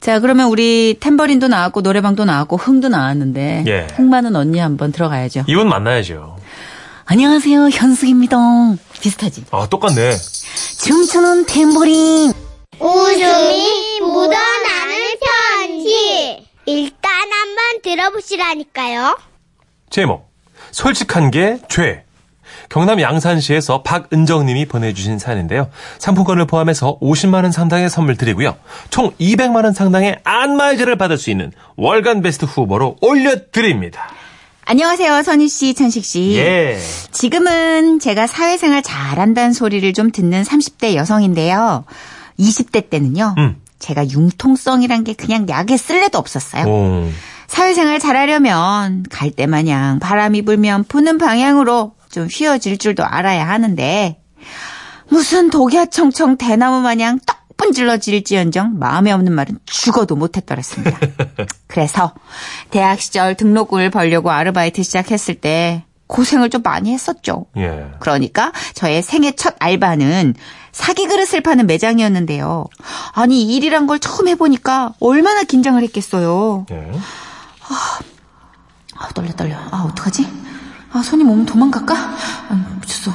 자, 0.00 0.18
그러면 0.18 0.48
우리 0.48 0.96
탬버린도 0.98 1.48
나왔고 1.48 1.82
노래방도 1.82 2.24
나왔고 2.24 2.56
흥도 2.56 2.88
나왔는데 2.88 3.64
예. 3.68 3.86
흥 3.94 4.10
많은 4.10 4.34
언니 4.34 4.58
한번 4.58 4.90
들어가야죠. 4.90 5.44
이분 5.46 5.68
만나야죠. 5.68 6.38
안녕하세요. 7.04 7.68
현숙입니다. 7.68 8.36
비슷하지? 9.00 9.44
아, 9.50 9.68
똑같네. 9.68 10.12
춤추는 10.84 11.46
탬버린. 11.46 12.32
웃음이 12.80 14.00
묻어나는 14.00 15.16
편지. 15.20 16.46
한번 17.20 17.82
들어보시라니까요. 17.82 19.18
제목. 19.90 20.30
솔직한 20.70 21.30
게 21.30 21.58
죄. 21.68 22.04
경남 22.68 23.00
양산시에서 23.00 23.82
박은정님이 23.82 24.66
보내주신 24.66 25.18
사연인데요. 25.18 25.68
상품권을 25.98 26.46
포함해서 26.46 26.98
50만 27.00 27.42
원 27.42 27.52
상당의 27.52 27.90
선물 27.90 28.16
드리고요. 28.16 28.56
총 28.90 29.10
200만 29.20 29.64
원 29.64 29.72
상당의 29.72 30.18
안마의자를 30.24 30.96
받을 30.96 31.18
수 31.18 31.30
있는 31.30 31.52
월간 31.76 32.22
베스트 32.22 32.44
후보로 32.44 32.96
올려드립니다. 33.00 34.08
안녕하세요. 34.64 35.22
선희 35.22 35.48
씨, 35.48 35.74
천식 35.74 36.04
씨. 36.04 36.34
예. 36.36 36.78
지금은 37.10 37.98
제가 37.98 38.26
사회생활 38.26 38.82
잘한다는 38.82 39.52
소리를 39.52 39.92
좀 39.92 40.10
듣는 40.12 40.42
30대 40.42 40.94
여성인데요. 40.94 41.84
20대 42.38 42.88
때는요. 42.88 43.34
음. 43.38 43.61
제가 43.82 44.08
융통성이란 44.08 45.04
게 45.04 45.12
그냥 45.12 45.46
약에 45.48 45.76
쓸래도 45.76 46.18
없었어요. 46.18 46.64
오. 46.66 47.10
사회생활 47.48 47.98
잘하려면 47.98 49.04
갈대 49.10 49.46
마냥 49.46 49.98
바람이 49.98 50.42
불면 50.42 50.84
부는 50.84 51.18
방향으로 51.18 51.92
좀 52.10 52.26
휘어질 52.30 52.78
줄도 52.78 53.04
알아야 53.04 53.46
하는데 53.46 54.18
무슨 55.08 55.50
독야청청 55.50 56.38
대나무 56.38 56.80
마냥 56.80 57.18
떡 57.26 57.42
분질러질지언정 57.58 58.78
마음에 58.78 59.12
없는 59.12 59.32
말은 59.32 59.58
죽어도 59.66 60.16
못했더랬습니다. 60.16 60.98
그래서 61.68 62.12
대학 62.70 63.00
시절 63.00 63.36
등록금을 63.36 63.90
벌려고 63.90 64.30
아르바이트 64.30 64.82
시작했을 64.82 65.36
때 65.36 65.84
고생을 66.08 66.50
좀 66.50 66.62
많이 66.62 66.92
했었죠. 66.92 67.46
예. 67.56 67.86
그러니까 68.00 68.52
저의 68.74 69.02
생애 69.02 69.32
첫 69.32 69.54
알바는 69.60 70.34
사기 70.72 71.06
그릇을 71.06 71.42
파는 71.42 71.66
매장이었는데요. 71.66 72.64
아니 73.12 73.42
일이란 73.54 73.86
걸 73.86 73.98
처음 73.98 74.28
해보니까 74.28 74.94
얼마나 75.00 75.42
긴장을 75.42 75.80
했겠어요. 75.82 76.66
예. 76.70 76.92
아 78.98 79.08
떨려 79.14 79.32
떨려. 79.32 79.56
아 79.70 79.86
어떡하지? 79.90 80.26
아 80.92 81.02
손님 81.02 81.30
오면 81.30 81.46
도망갈까? 81.46 81.94
아 81.94 82.76
미쳤어. 82.80 83.12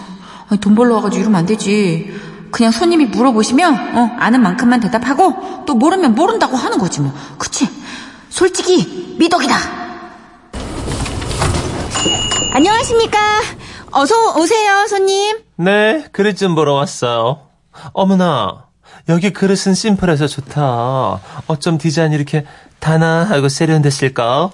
아니, 0.50 0.60
돈 0.60 0.76
벌러 0.76 0.96
와가지고 0.96 1.22
이러면 1.22 1.40
안 1.40 1.46
되지. 1.46 2.14
그냥 2.52 2.72
손님이 2.72 3.06
물어보시면 3.08 3.98
어, 3.98 4.16
아는 4.20 4.42
만큼만 4.42 4.80
대답하고 4.80 5.66
또 5.66 5.76
모르면 5.76 6.16
모른다고 6.16 6.56
하는 6.56 6.78
거지 6.78 7.02
뭐. 7.02 7.14
그치? 7.38 7.68
솔직히 8.30 9.16
미덕이다. 9.20 9.56
안녕하십니까? 12.54 13.18
어서 13.92 14.40
오세요 14.40 14.86
손님. 14.88 15.40
네, 15.58 16.06
그릇 16.12 16.38
좀 16.38 16.56
보러 16.56 16.74
왔어요. 16.74 17.47
어머나, 17.94 18.66
여기 19.10 19.32
그릇은 19.32 19.74
심플해서 19.74 20.28
좋다. 20.28 21.20
어쩜 21.48 21.78
디자인이 21.78 22.16
이렇게 22.16 22.46
단아하고 22.80 23.50
세련됐을까? 23.50 24.52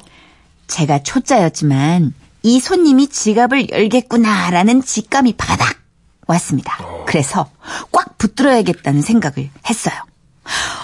제가 0.68 1.04
초짜였지만 1.04 2.14
이 2.44 2.60
손님이 2.60 3.08
지갑을 3.08 3.70
열겠구나라는 3.70 4.84
직감이 4.84 5.34
바닥 5.38 5.78
왔습니다. 6.28 6.78
그래서 7.06 7.50
꽉 7.92 8.18
붙들어야겠다는 8.18 9.02
생각을 9.02 9.50
했어요. 9.70 9.96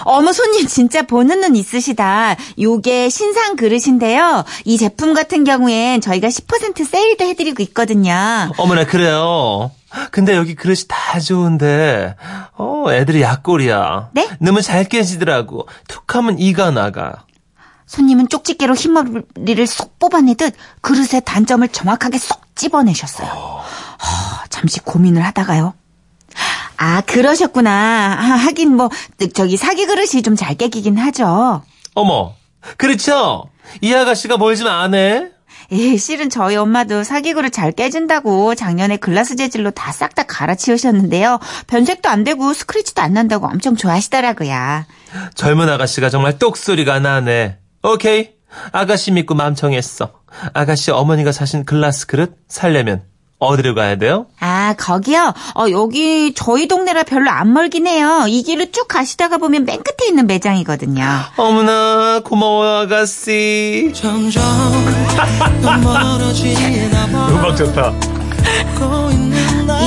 어머 0.04 0.32
손님 0.32 0.66
진짜 0.66 1.02
보는 1.02 1.40
눈 1.40 1.56
있으시다. 1.56 2.36
요게 2.58 3.10
신상 3.10 3.56
그릇인데요. 3.56 4.44
이 4.64 4.78
제품 4.78 5.12
같은 5.12 5.44
경우엔 5.44 6.00
저희가 6.00 6.28
10% 6.28 6.84
세일도 6.86 7.24
해드리고 7.26 7.62
있거든요. 7.64 8.50
어머나, 8.56 8.86
그래요. 8.86 9.70
근데 10.10 10.36
여기 10.36 10.54
그릇이 10.54 10.80
다 10.88 11.18
좋은데, 11.20 12.14
어, 12.56 12.84
애들이 12.90 13.22
약골이야. 13.22 14.10
네? 14.12 14.28
너무 14.40 14.62
잘 14.62 14.84
깨지더라고. 14.84 15.66
툭 15.88 16.14
하면 16.14 16.38
이가 16.38 16.70
나가. 16.70 17.24
손님은 17.86 18.28
쪽집게로 18.28 18.74
흰머리를 18.74 19.66
쏙 19.66 19.98
뽑아내듯 19.98 20.54
그릇의 20.80 21.22
단점을 21.24 21.66
정확하게 21.68 22.18
쏙 22.18 22.40
집어내셨어요. 22.54 23.28
허, 23.28 24.44
잠시 24.48 24.78
고민을 24.80 25.22
하다가요. 25.26 25.74
아, 26.76 27.00
그러셨구나. 27.02 27.70
아, 28.18 28.22
하긴 28.22 28.76
뭐, 28.76 28.88
저기 29.34 29.56
사기 29.56 29.86
그릇이 29.86 30.22
좀 30.22 30.36
잘 30.36 30.54
깨기긴 30.54 30.96
하죠. 30.98 31.62
어머, 31.94 32.34
그렇죠? 32.76 33.50
이 33.80 33.92
아가씨가 33.92 34.36
뭘 34.36 34.56
좀 34.56 34.68
아네? 34.68 35.30
예, 35.72 35.96
실은 35.96 36.30
저희 36.30 36.56
엄마도 36.56 37.04
사기 37.04 37.32
그릇 37.32 37.50
잘 37.50 37.70
깨진다고 37.72 38.54
작년에 38.54 38.96
글라스 38.96 39.36
재질로 39.36 39.70
다싹다 39.70 40.24
갈아치우셨는데요. 40.24 41.38
변색도 41.68 42.08
안 42.08 42.24
되고 42.24 42.52
스크래치도 42.52 43.00
안 43.00 43.14
난다고 43.14 43.46
엄청 43.46 43.76
좋아하시더라고요. 43.76 44.84
젊은 45.34 45.68
아가씨가 45.68 46.10
정말 46.10 46.38
똑소리가 46.38 46.98
나네. 46.98 47.58
오케이. 47.82 48.30
아가씨 48.72 49.12
믿고 49.12 49.34
맘청했어. 49.34 50.12
아가씨 50.52 50.90
어머니가 50.90 51.32
사신 51.32 51.64
글라스 51.64 52.06
그릇 52.06 52.36
살려면 52.48 53.04
어디로 53.40 53.74
가야 53.74 53.96
돼요? 53.96 54.26
아, 54.38 54.74
거기요? 54.78 55.32
어, 55.54 55.64
여기 55.70 56.34
저희 56.34 56.68
동네라 56.68 57.02
별로 57.04 57.30
안 57.30 57.52
멀긴 57.52 57.86
해요. 57.86 58.26
이 58.28 58.42
길로 58.42 58.70
쭉 58.70 58.86
가시다가 58.86 59.38
보면 59.38 59.64
맨 59.64 59.82
끝에 59.82 60.08
있는 60.08 60.26
매장이거든요. 60.26 61.02
어머나 61.36 62.20
고마워요 62.22 62.82
아가씨. 62.82 63.92
음악 67.30 67.56
좋다. 67.56 67.92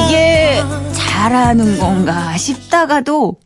이게 0.08 0.64
잘하는 0.94 1.78
건가 1.80 2.36
싶다가도 2.38 3.38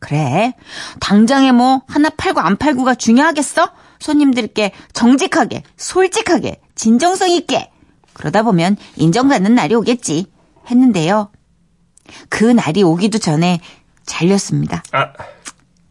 그래 0.00 0.54
당장에 1.00 1.52
뭐 1.52 1.82
하나 1.86 2.10
팔고 2.10 2.40
안 2.40 2.56
팔고가 2.56 2.96
중요하겠어? 2.96 3.70
손님들께 4.00 4.72
정직하게 4.92 5.62
솔직하게 5.76 6.60
진정성 6.74 7.30
있게 7.30 7.70
그러다 8.22 8.44
보면 8.44 8.76
인정받는 8.94 9.56
날이 9.56 9.74
오겠지 9.74 10.26
했는데요. 10.70 11.32
그 12.28 12.44
날이 12.44 12.84
오기도 12.84 13.18
전에 13.18 13.58
잘렸습니다. 14.06 14.84
아, 14.92 15.12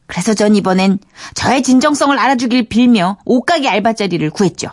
그래서 0.07 0.33
전 0.33 0.55
이번엔 0.55 0.99
저의 1.33 1.61
진정성을 1.61 2.17
알아주길 2.17 2.69
빌며 2.69 3.17
옷가게 3.25 3.67
알바자리를 3.67 4.29
구했죠. 4.29 4.69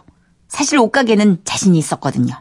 사실 0.47 0.79
옷가게는 0.79 1.41
자신이 1.45 1.77
있었거든요. 1.79 2.41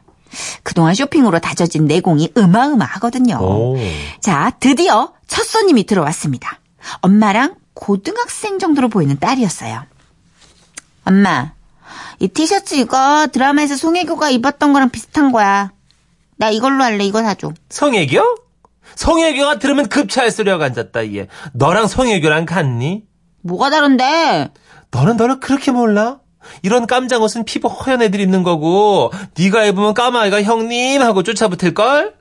그동안 0.62 0.93
쇼핑으로 0.93 1.39
다져진 1.39 1.86
내공이 1.86 2.33
어마어마하거든요. 2.36 3.39
오. 3.41 3.75
자, 4.21 4.51
드디어 4.59 5.13
첫 5.25 5.43
손님이 5.47 5.88
들어왔습니다. 5.88 6.59
엄마랑 7.01 7.55
고등학생 7.74 8.59
정도로 8.59 8.89
보이는 8.89 9.17
딸이었어요. 9.17 9.83
엄마, 11.05 11.53
이 12.20 12.27
티셔츠 12.27 12.75
이거 12.75 13.27
드라마에서 13.32 13.75
송혜교가 13.75 14.29
입었던 14.29 14.74
거랑 14.74 14.89
비슷한 14.89 15.32
거야. 15.32 15.72
나 16.38 16.50
이걸로 16.50 16.84
할래. 16.84 17.03
이거 17.03 17.22
사줘. 17.24 17.51
성애교? 17.70 18.22
성애교가 18.96 19.60
들으면 19.60 19.88
급차에 19.89 20.29
쓰려고 20.29 20.63
앉았다 20.63 21.01
이게. 21.01 21.27
너랑 21.53 21.88
성애교랑 21.88 22.46
같니? 22.46 23.03
뭐가 23.41 23.70
다른데? 23.70 24.50
너는 24.91 25.17
너를 25.17 25.39
그렇게 25.39 25.72
몰라? 25.72 26.20
이런 26.62 26.88
깜장 26.88 27.22
옷은 27.22 27.44
피부 27.44 27.67
허연 27.67 28.01
애들이 28.01 28.24
입는 28.24 28.44
거고 28.44 29.12
네가 29.38 29.65
입으면 29.65 29.94
까마귀가 29.94 30.44
형님 30.44 31.01
하고 31.01 31.24
쫓아붙을걸? 31.24 32.15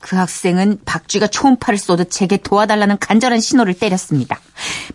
그 0.00 0.14
학생은 0.16 0.80
박쥐가 0.84 1.26
초음파를 1.28 1.78
쏘듯 1.78 2.10
제게 2.10 2.36
도와달라는 2.36 2.98
간절한 2.98 3.40
신호를 3.40 3.74
때렸습니다. 3.74 4.38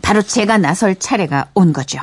바로 0.02 0.22
제가 0.22 0.58
나설 0.58 0.96
차례가 0.96 1.48
온 1.54 1.74
거죠. 1.74 2.00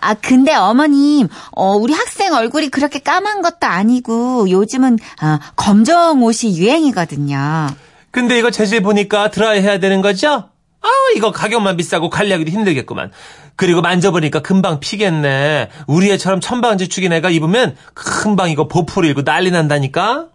아, 0.00 0.14
근데 0.14 0.54
어머님, 0.54 1.28
어, 1.52 1.74
우리 1.74 1.92
학생 1.92 2.32
얼굴이 2.32 2.68
그렇게 2.68 2.98
까만 2.98 3.42
것도 3.42 3.66
아니고 3.66 4.50
요즘은 4.50 4.98
아, 5.20 5.38
검정 5.56 6.22
옷이 6.22 6.56
유행이거든요. 6.58 7.68
근데 8.10 8.38
이거 8.38 8.50
재질 8.50 8.82
보니까 8.82 9.30
드라이 9.30 9.60
해야 9.62 9.78
되는 9.78 10.02
거죠? 10.02 10.48
아우, 10.82 11.16
이거 11.16 11.30
가격만 11.30 11.76
비싸고 11.76 12.10
관리하기도 12.10 12.50
힘들겠구만. 12.50 13.10
그리고 13.56 13.80
만져보니까 13.80 14.40
금방 14.40 14.80
피겠네. 14.80 15.70
우리 15.86 16.10
애처럼 16.10 16.40
천방지 16.40 16.88
축인 16.88 17.12
애가 17.12 17.30
입으면 17.30 17.76
금방 17.94 18.50
이거 18.50 18.66
보풀 18.66 19.04
일고 19.04 19.22
난리 19.24 19.50
난다니까? 19.50 20.28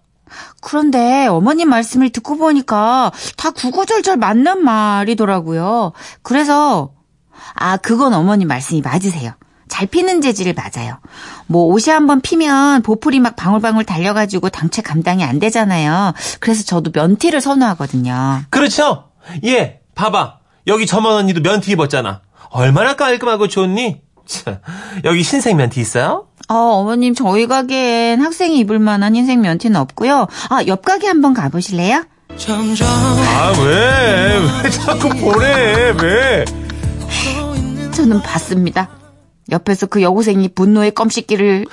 그런데 0.62 1.27
어머님 1.27 1.70
말씀을 1.70 2.10
듣고 2.10 2.38
보니까 2.38 3.12
다 3.38 3.51
구구절절 3.51 4.17
맞는 4.17 4.63
말이더라고요. 4.63 5.94
그래서 6.22 6.91
아 7.56 7.77
그건 7.77 8.13
어머님 8.13 8.48
말씀이 8.48 8.82
맞으세요. 8.82 9.34
잘 9.67 9.86
피는 9.86 10.22
재질을 10.22 10.53
맞아요. 10.53 10.98
뭐 11.46 11.65
옷이 11.65 11.91
한번 11.91 12.22
피면 12.22 12.82
보풀이 12.82 13.20
막 13.20 13.36
방울방울 13.36 13.84
달려가지고 13.84 14.50
당최 14.50 14.82
감당이 14.82 15.24
안 15.24 15.39
되잖아요. 15.39 16.13
그래서 16.39 16.63
저도 16.63 16.91
면티를 16.94 17.41
선호하거든요. 17.41 18.44
그렇죠? 18.50 19.10
예, 19.44 19.79
봐봐. 19.96 20.38
여기 20.67 20.86
저먼 20.86 21.13
언니도 21.13 21.41
면티 21.41 21.72
입었잖아. 21.72 22.22
얼마나 22.50 22.96
깔끔하고 22.96 23.48
좋니? 23.48 24.01
참, 24.25 24.58
여기 25.03 25.22
흰색 25.22 25.56
면티 25.56 25.79
있어요? 25.82 26.27
어, 26.50 26.56
어머님 26.56 27.13
저희 27.13 27.48
가게엔 27.48 28.22
학생이 28.22 28.58
입을 28.60 28.79
만한 28.79 29.15
흰색 29.15 29.39
면티는 29.39 29.79
없고요. 29.79 30.27
아, 30.50 30.63
옆 30.67 30.84
가게 30.84 31.08
한번 31.08 31.34
가보실래요? 31.34 32.03
아, 32.86 33.53
왜? 33.65 34.39
왜 34.63 34.70
자꾸 34.70 35.10
보내? 35.10 35.91
왜? 36.01 36.46
저는 37.98 38.22
봤습니다. 38.22 38.89
옆에서 39.50 39.88
그 39.88 40.04
여고생이 40.04 40.50
분노의 40.50 40.92
껌씹기를 40.92 41.66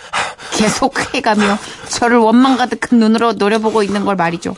계속 0.56 1.14
해가며 1.14 1.58
저를 1.90 2.16
원망 2.16 2.56
가득한 2.56 2.98
눈으로 2.98 3.34
노려보고 3.34 3.82
있는 3.82 4.06
걸 4.06 4.16
말이죠. 4.16 4.56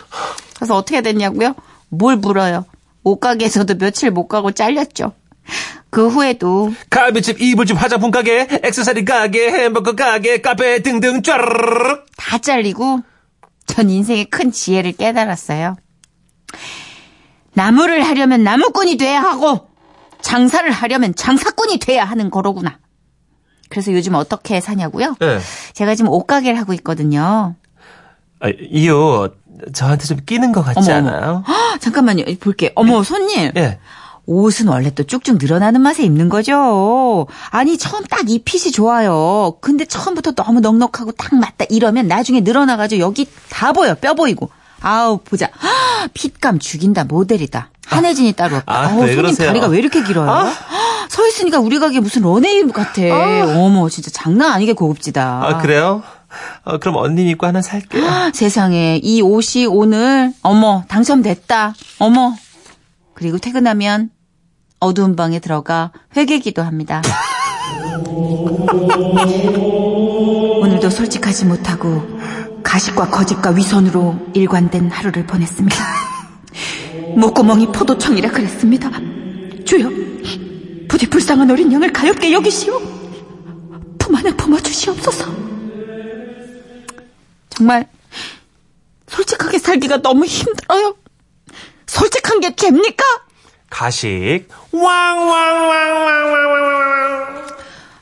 그래서 0.55 0.77
어떻게 0.77 1.03
됐냐고요? 1.03 1.57
뭘 1.89 2.15
물어요? 2.19 2.67
옷가게에서도 3.03 3.79
며칠 3.79 4.13
못 4.13 4.29
가고 4.29 4.53
잘렸죠. 4.53 5.13
그 5.91 6.07
후에도 6.07 6.73
갈비집, 6.89 7.41
이불집, 7.41 7.83
화장품 7.83 8.13
가게, 8.13 8.47
액세서리 8.63 9.05
가게, 9.05 9.51
햄버거 9.51 9.97
가게, 9.97 10.41
카페 10.41 10.83
등등 10.83 11.21
쫘르르르 11.21 12.05
다 12.17 12.39
잘리고 12.39 13.01
전 13.67 13.91
인생의 13.91 14.27
큰 14.27 14.53
지혜를 14.53 14.93
깨달았어요. 14.93 15.75
나무를 17.55 18.05
하려면 18.05 18.45
나무꾼이 18.45 18.99
돼야 18.99 19.21
하고 19.21 19.69
장사를 20.21 20.71
하려면 20.71 21.15
장사꾼이 21.15 21.79
돼야 21.79 22.05
하는 22.05 22.31
거로구나. 22.31 22.79
그래서 23.69 23.93
요즘 23.93 24.15
어떻게 24.15 24.61
사냐고요? 24.61 25.17
네. 25.21 25.39
제가 25.75 25.95
지금 25.95 26.11
옷가게를 26.11 26.59
하고 26.59 26.73
있거든요. 26.75 27.55
아, 28.41 28.49
이옷 28.71 29.37
저한테 29.73 30.05
좀 30.07 30.19
끼는 30.25 30.53
것 30.53 30.63
같지 30.63 30.91
어머, 30.93 30.99
어머. 30.99 31.09
않아요? 31.09 31.45
헉, 31.49 31.81
잠깐만요. 31.81 32.25
볼게. 32.41 32.73
어머, 32.75 33.03
손님. 33.03 33.51
예. 33.57 33.79
옷은 34.29 34.67
원래 34.69 34.91
또 34.91 35.05
쭉쭉 35.05 35.39
늘어나는 35.41 35.81
맛에 35.81 36.03
입는 36.03 36.29
거죠. 36.29 37.27
아니, 37.51 37.79
처음 37.79 38.03
딱 38.05 38.29
이 38.29 38.41
핏이 38.41 38.73
좋아요. 38.73 39.57
근데 39.61 39.85
처음부터 39.85 40.33
너무 40.33 40.59
넉넉하고 40.61 41.13
딱 41.13 41.35
맞다 41.37 41.65
이러면 41.69 42.09
나중에 42.09 42.41
늘어나가지고 42.41 43.01
여기 43.01 43.29
다 43.51 43.73
보여. 43.73 43.95
뼈 43.95 44.15
보이고. 44.15 44.51
아우, 44.87 45.19
보자. 45.19 45.49
헉, 45.63 46.09
핏감 46.15 46.61
죽인다. 46.61 47.03
모델이다. 47.05 47.71
한혜진이 47.87 48.35
따로 48.35 48.57
없다. 48.57 48.73
아, 48.73 48.87
어우, 48.87 49.01
왜 49.03 49.07
손님 49.09 49.17
그러세요? 49.17 49.49
다리가 49.49 49.67
왜 49.67 49.79
이렇게 49.79 50.05
길어요? 50.05 50.31
아. 50.31 50.45
헉, 50.45 51.11
서 51.11 51.27
있으니까 51.27 51.59
우리 51.59 51.81
가게 51.81 51.99
무슨 51.99 52.23
런웨이 52.23 52.63
같아. 52.69 53.03
어머, 53.59 53.89
진짜 53.89 54.11
장난 54.13 54.53
아니게 54.53 54.75
고급지다. 54.75 55.41
아, 55.45 55.59
그래요? 55.59 56.05
어, 56.65 56.79
그럼 56.79 56.97
언니 56.97 57.29
입고 57.31 57.47
하나 57.47 57.63
살게요. 57.63 58.07
아, 58.07 58.31
세상에 58.33 59.01
이 59.03 59.21
옷이 59.23 59.67
오늘 59.67 60.33
어머 60.43 60.85
당첨됐다 60.89 61.75
어머 61.99 62.35
그리고 63.15 63.39
퇴근하면 63.39 64.11
어두운 64.81 65.17
방에 65.17 65.39
들어가 65.39 65.93
회개기도 66.17 66.63
합니다 66.63 67.01
오늘도 70.61 70.91
솔직하지 70.91 71.47
못하고 71.47 72.16
가식과 72.67 73.11
거짓과 73.11 73.51
위선으로 73.51 74.19
일관된 74.35 74.91
하루를 74.91 75.27
보냈습니다 75.27 75.77
목구멍이 77.17 77.69
포도청이라 77.69 78.31
그랬습니다 78.31 78.91
주여 79.65 79.91
부디 80.89 81.09
불쌍한 81.09 81.51
어린 81.51 81.73
양을 81.73 81.93
가엾게 81.93 82.33
여기시오 82.33 82.81
품 83.99 84.17
안에 84.17 84.37
품어주시옵소서 84.37 85.25
정말 87.51 87.89
솔직하게 89.07 89.59
살기가 89.59 90.03
너무 90.03 90.27
힘들어요. 90.27 90.97
솔직한 91.87 92.41
게 92.41 92.55
죄입니까? 92.55 93.03
가식. 93.71 94.49
왕왕왕왕왕왕왕. 94.73 97.46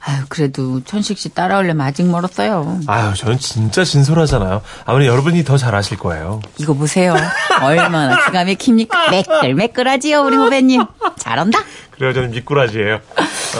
아유, 0.06 0.22
그래도 0.28 0.82
천식 0.84 1.16
씨 1.18 1.30
따라오려면 1.30 1.86
아직 1.86 2.04
멀었어요. 2.06 2.80
아유, 2.86 3.14
저는 3.16 3.38
진짜 3.38 3.84
진솔하잖아요. 3.84 4.60
아무리 4.84 5.06
여러분이 5.06 5.44
더 5.44 5.56
잘 5.56 5.74
아실 5.74 5.96
거예요. 5.96 6.40
이거 6.58 6.74
보세요. 6.74 7.14
얼마나 7.62 8.24
기가 8.26 8.44
막힙니까? 8.44 9.10
매끌매끌하지요, 9.10 10.20
우리 10.22 10.36
후배님. 10.36 10.84
잘한다. 11.16 11.58
그래요, 11.92 12.12
저는 12.12 12.32
미꾸라지예요. 12.32 13.00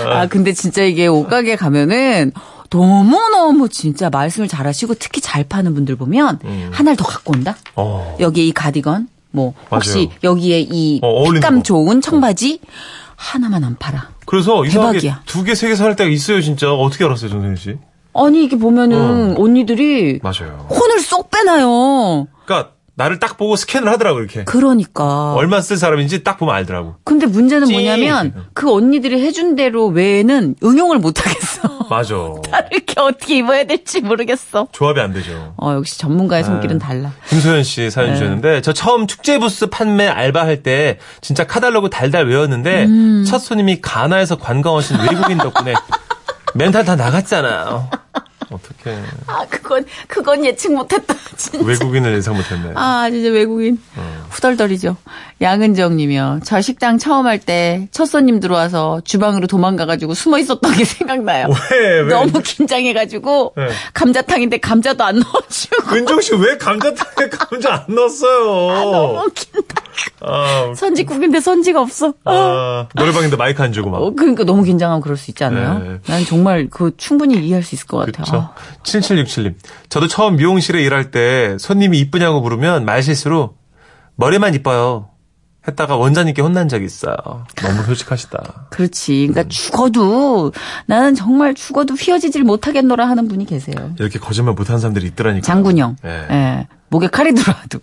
아, 0.06 0.26
근데 0.26 0.52
진짜 0.52 0.82
이게 0.82 1.06
옷가게 1.06 1.56
가면은 1.56 2.32
너무너무 2.70 3.68
진짜 3.68 4.10
말씀을 4.10 4.48
잘하시고 4.48 4.94
특히 4.94 5.20
잘 5.22 5.44
파는 5.44 5.72
분들 5.74 5.96
보면 5.96 6.40
하나를 6.72 6.96
더 6.96 7.04
갖고 7.04 7.32
온다? 7.32 7.56
어. 7.76 8.16
여기에 8.20 8.44
이 8.46 8.52
가디건, 8.52 9.08
뭐, 9.30 9.54
혹시 9.70 10.08
맞아요. 10.08 10.18
여기에 10.24 10.60
이 10.70 11.00
어, 11.02 11.24
거. 11.24 11.62
좋은 11.62 12.00
청바지 12.02 12.60
하나만 13.16 13.64
안 13.64 13.76
팔아. 13.76 14.08
그래서 14.26 14.64
이상하게 14.64 14.98
대박이야. 15.00 15.22
두 15.26 15.44
개, 15.44 15.54
세 15.54 15.68
개 15.68 15.74
살 15.76 15.96
때가 15.96 16.08
있어요, 16.10 16.40
진짜. 16.40 16.72
어떻게 16.72 17.04
알았어요, 17.04 17.30
정선희 17.30 17.56
씨? 17.56 17.76
아니 18.14 18.44
이게 18.44 18.56
보면은 18.56 19.36
언니들이 19.36 20.20
맞아요. 20.22 20.66
혼을 20.70 21.00
쏙 21.00 21.30
빼놔요. 21.30 22.28
그러니까 22.44 22.72
나를 22.96 23.18
딱 23.18 23.36
보고 23.36 23.56
스캔을 23.56 23.88
하더라고, 23.88 24.20
이렇게. 24.20 24.44
그러니까. 24.44 25.34
얼마 25.34 25.60
쓸 25.60 25.76
사람인지 25.76 26.22
딱 26.22 26.38
보면 26.38 26.54
알더라고. 26.54 26.94
근데 27.04 27.26
문제는 27.26 27.66
찡. 27.66 27.72
뭐냐면 27.74 28.32
그 28.54 28.72
언니들이 28.72 29.20
해준 29.24 29.56
대로 29.56 29.86
외에는 29.88 30.56
응용을 30.62 30.98
못 30.98 31.26
하겠어. 31.26 31.86
맞아. 31.90 32.14
이렇게 32.70 33.00
어떻게 33.00 33.38
입어야 33.38 33.64
될지 33.64 34.00
모르겠어. 34.00 34.68
조합이 34.72 35.00
안 35.00 35.12
되죠. 35.12 35.54
어 35.56 35.72
역시 35.74 35.98
전문가의 35.98 36.44
손길은 36.44 36.76
아. 36.76 36.78
달라. 36.78 37.12
김소연 37.28 37.62
씨 37.62 37.90
사연 37.90 38.10
네. 38.10 38.16
주셨는데 38.16 38.60
저 38.62 38.72
처음 38.72 39.06
축제 39.06 39.38
부스 39.38 39.66
판매 39.66 40.06
알바할 40.06 40.62
때 40.62 40.98
진짜 41.20 41.46
카달로그 41.46 41.90
달달 41.90 42.26
외웠는데 42.26 42.84
음. 42.84 43.24
첫 43.26 43.38
손님이 43.38 43.80
가나에서 43.82 44.36
관광 44.36 44.74
오신 44.74 44.98
외국인 45.00 45.38
덕분에 45.38 45.74
멘탈 46.54 46.84
다 46.84 46.96
나갔잖아요. 46.96 47.90
어떻게 48.54 48.96
아 49.26 49.44
그건 49.50 49.84
그건 50.08 50.44
예측 50.44 50.72
못했다. 50.74 51.14
진짜. 51.36 51.58
외국인을 51.66 52.14
예상 52.16 52.36
못했네. 52.36 52.72
아 52.74 53.08
진짜 53.10 53.30
외국인 53.30 53.80
후덜덜이죠. 54.30 54.96
양은정님이요. 55.40 56.40
저 56.44 56.60
식당 56.60 56.98
처음 56.98 57.26
할 57.26 57.38
때 57.38 57.88
첫 57.92 58.06
손님 58.06 58.40
들어와서 58.40 59.00
주방으로 59.04 59.46
도망가가지고 59.46 60.14
숨어 60.14 60.38
있었던 60.38 60.72
게 60.74 60.84
생각나요. 60.86 61.48
왜, 61.70 62.00
왜? 62.00 62.08
너무 62.08 62.40
긴장해가지고 62.42 63.54
네. 63.56 63.68
감자탕인데 63.92 64.58
감자도 64.58 65.04
안 65.04 65.16
넣어주고 65.18 65.94
은정 65.96 66.20
씨 66.20 66.34
왜 66.34 66.56
감자탕에 66.56 67.28
감자 67.28 67.84
안 67.88 67.94
넣었어요? 67.94 68.90
너무 68.90 69.28
긴다. 69.34 69.82
아, 70.20 70.72
선지 70.76 71.04
국인데 71.04 71.40
선지가 71.40 71.80
없어. 71.80 72.14
아, 72.24 72.88
노래방인데 72.94 73.36
마이크 73.36 73.62
안 73.62 73.72
주고 73.72 73.90
막. 73.90 73.98
어, 73.98 74.10
그러니까 74.14 74.44
너무 74.44 74.62
긴장하면 74.62 75.00
그럴 75.00 75.16
수 75.16 75.30
있지 75.30 75.44
않아요? 75.44 75.78
네. 75.78 75.98
난 76.06 76.24
정말 76.24 76.68
그 76.70 76.92
충분히 76.96 77.36
이해할 77.44 77.62
수 77.62 77.74
있을 77.74 77.86
것 77.86 77.98
같아요. 77.98 78.12
그렇죠. 78.12 78.36
아, 78.36 78.54
7767님. 78.82 79.54
저도 79.88 80.08
처음 80.08 80.36
미용실에 80.36 80.82
일할 80.82 81.10
때 81.10 81.56
손님이 81.58 81.98
이쁘냐고 82.00 82.40
물으면 82.40 82.84
말실수로 82.84 83.54
머리만 84.16 84.54
이뻐요. 84.54 85.08
했다가 85.66 85.96
원장님께 85.96 86.42
혼난 86.42 86.68
적이 86.68 86.84
있어요. 86.84 87.16
너무 87.56 87.82
솔직하시다. 87.84 88.66
그렇지. 88.70 89.28
음. 89.28 89.32
그러니까 89.32 89.48
죽어도 89.48 90.52
나는 90.86 91.14
정말 91.14 91.54
죽어도 91.54 91.94
휘어지질 91.94 92.44
못하겠노라 92.44 93.08
하는 93.08 93.28
분이 93.28 93.46
계세요. 93.46 93.94
이렇게 93.98 94.18
거짓말 94.18 94.54
못하는 94.54 94.78
사람들이 94.78 95.06
있더라니까. 95.06 95.44
장군영. 95.46 95.96
네. 96.02 96.26
예. 96.30 96.68
목에 96.90 97.08
칼이 97.08 97.32
들어와도. 97.32 97.78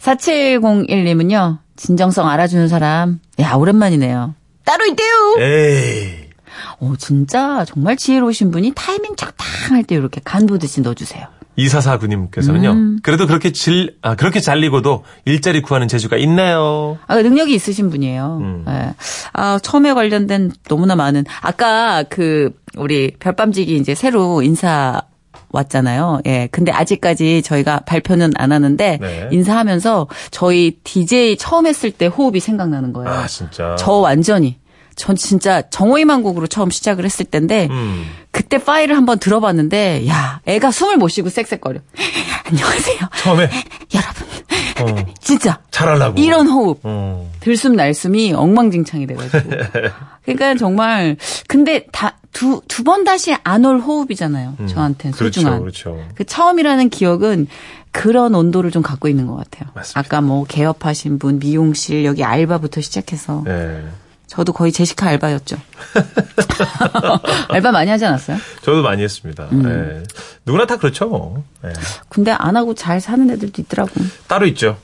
4701님은요. 0.00 1.58
진정성 1.76 2.28
알아주는 2.28 2.68
사람. 2.68 3.20
야, 3.40 3.54
오랜만이네요. 3.54 4.34
따로 4.64 4.84
있대요. 4.86 5.36
에이. 5.40 6.28
오, 6.80 6.96
진짜 6.96 7.64
정말 7.66 7.96
지혜로우신 7.96 8.50
분이 8.50 8.72
타이밍 8.74 9.16
적당할 9.16 9.84
때 9.84 9.94
이렇게 9.94 10.20
간 10.24 10.46
보듯이 10.46 10.80
넣어주세요. 10.80 11.26
2449님께서는요. 11.58 12.70
음. 12.70 12.98
그래도 13.02 13.26
그렇게 13.26 13.50
질, 13.50 13.96
아, 14.00 14.14
그렇게 14.14 14.40
잘리고도 14.40 15.04
일자리 15.24 15.60
구하는 15.60 15.88
재주가 15.88 16.16
있나요? 16.16 16.98
아, 17.06 17.16
능력이 17.16 17.52
있으신 17.52 17.90
분이에요. 17.90 18.38
음. 18.40 18.64
예. 18.68 18.94
아, 19.32 19.58
처음에 19.60 19.92
관련된 19.92 20.52
너무나 20.68 20.94
많은 20.94 21.24
아까 21.42 22.04
그 22.04 22.50
우리 22.76 23.12
별밤지기 23.18 23.76
이제 23.76 23.94
새로 23.94 24.42
인사 24.42 25.02
왔잖아요. 25.50 26.20
예. 26.26 26.48
근데 26.50 26.72
아직까지 26.72 27.42
저희가 27.42 27.80
발표는 27.80 28.32
안 28.36 28.52
하는데 28.52 28.98
네. 29.00 29.28
인사하면서 29.32 30.08
저희 30.30 30.78
DJ 30.84 31.36
처음 31.36 31.66
했을 31.66 31.90
때 31.90 32.06
호흡이 32.06 32.40
생각나는 32.40 32.92
거예요. 32.92 33.10
아, 33.10 33.26
진짜. 33.26 33.76
저 33.78 33.92
완전히 33.92 34.58
전 34.96 35.14
진짜 35.14 35.62
정호희만 35.70 36.22
곡으로 36.24 36.48
처음 36.48 36.70
시작을 36.70 37.04
했을 37.04 37.24
때인데 37.24 37.68
음. 37.70 38.04
그때 38.32 38.58
파일을 38.58 38.96
한번 38.96 39.18
들어봤는데 39.20 40.08
야 40.08 40.40
애가 40.44 40.72
숨을 40.72 40.96
못 40.96 41.08
쉬고 41.08 41.28
쌕쌕거려 41.30 41.78
안녕하세요 42.44 42.98
처음에 43.18 43.48
여러분 43.94 44.98
어, 44.98 45.04
진짜 45.22 45.60
잘하려고. 45.70 46.20
이런 46.20 46.48
호흡 46.48 46.80
어. 46.82 47.30
들숨 47.38 47.76
날숨이 47.76 48.32
엉망진창이 48.32 49.06
돼가지고 49.06 49.50
그러니까 50.24 50.54
정말 50.56 51.16
근데 51.46 51.86
다 51.92 52.16
두 52.38 52.60
두 52.68 52.84
번 52.84 53.04
다시 53.04 53.34
안 53.42 53.64
올 53.64 53.80
호흡이잖아요 53.80 54.54
저한테는 54.68 55.16
그렇죠, 55.16 55.40
소중한 55.40 55.60
그렇죠. 55.60 56.04
그 56.14 56.24
처음이라는 56.24 56.90
기억은 56.90 57.46
그런 57.90 58.34
온도를 58.34 58.70
좀 58.70 58.82
갖고 58.82 59.08
있는 59.08 59.26
것 59.26 59.36
같아요 59.36 59.70
맞습니다. 59.74 59.98
아까 60.00 60.20
뭐 60.20 60.44
개업하신 60.44 61.18
분 61.18 61.38
미용실 61.38 62.04
여기 62.04 62.22
알바부터 62.24 62.80
시작해서 62.80 63.42
네. 63.44 63.84
저도 64.26 64.52
거의 64.52 64.72
제시카 64.72 65.08
알바였죠. 65.08 65.56
알바 67.48 67.72
많이 67.72 67.90
하지 67.90 68.04
않았어요? 68.04 68.36
저도 68.62 68.82
많이 68.82 69.02
했습니다. 69.02 69.48
음. 69.52 69.62
네. 69.62 70.02
누구나 70.44 70.66
다 70.66 70.76
그렇죠. 70.76 71.06
뭐. 71.08 71.44
네. 71.62 71.72
근데 72.08 72.30
안 72.30 72.56
하고 72.56 72.74
잘 72.74 73.00
사는 73.00 73.28
애들도 73.30 73.62
있더라고. 73.62 73.90
따로 74.26 74.46
있죠. 74.46 74.76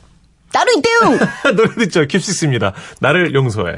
따로 0.52 0.70
있대요! 0.76 1.18
노래 1.56 1.74
듣죠. 1.74 2.02
킵식스입니다. 2.06 2.72
나를 3.00 3.34
용서해. 3.34 3.74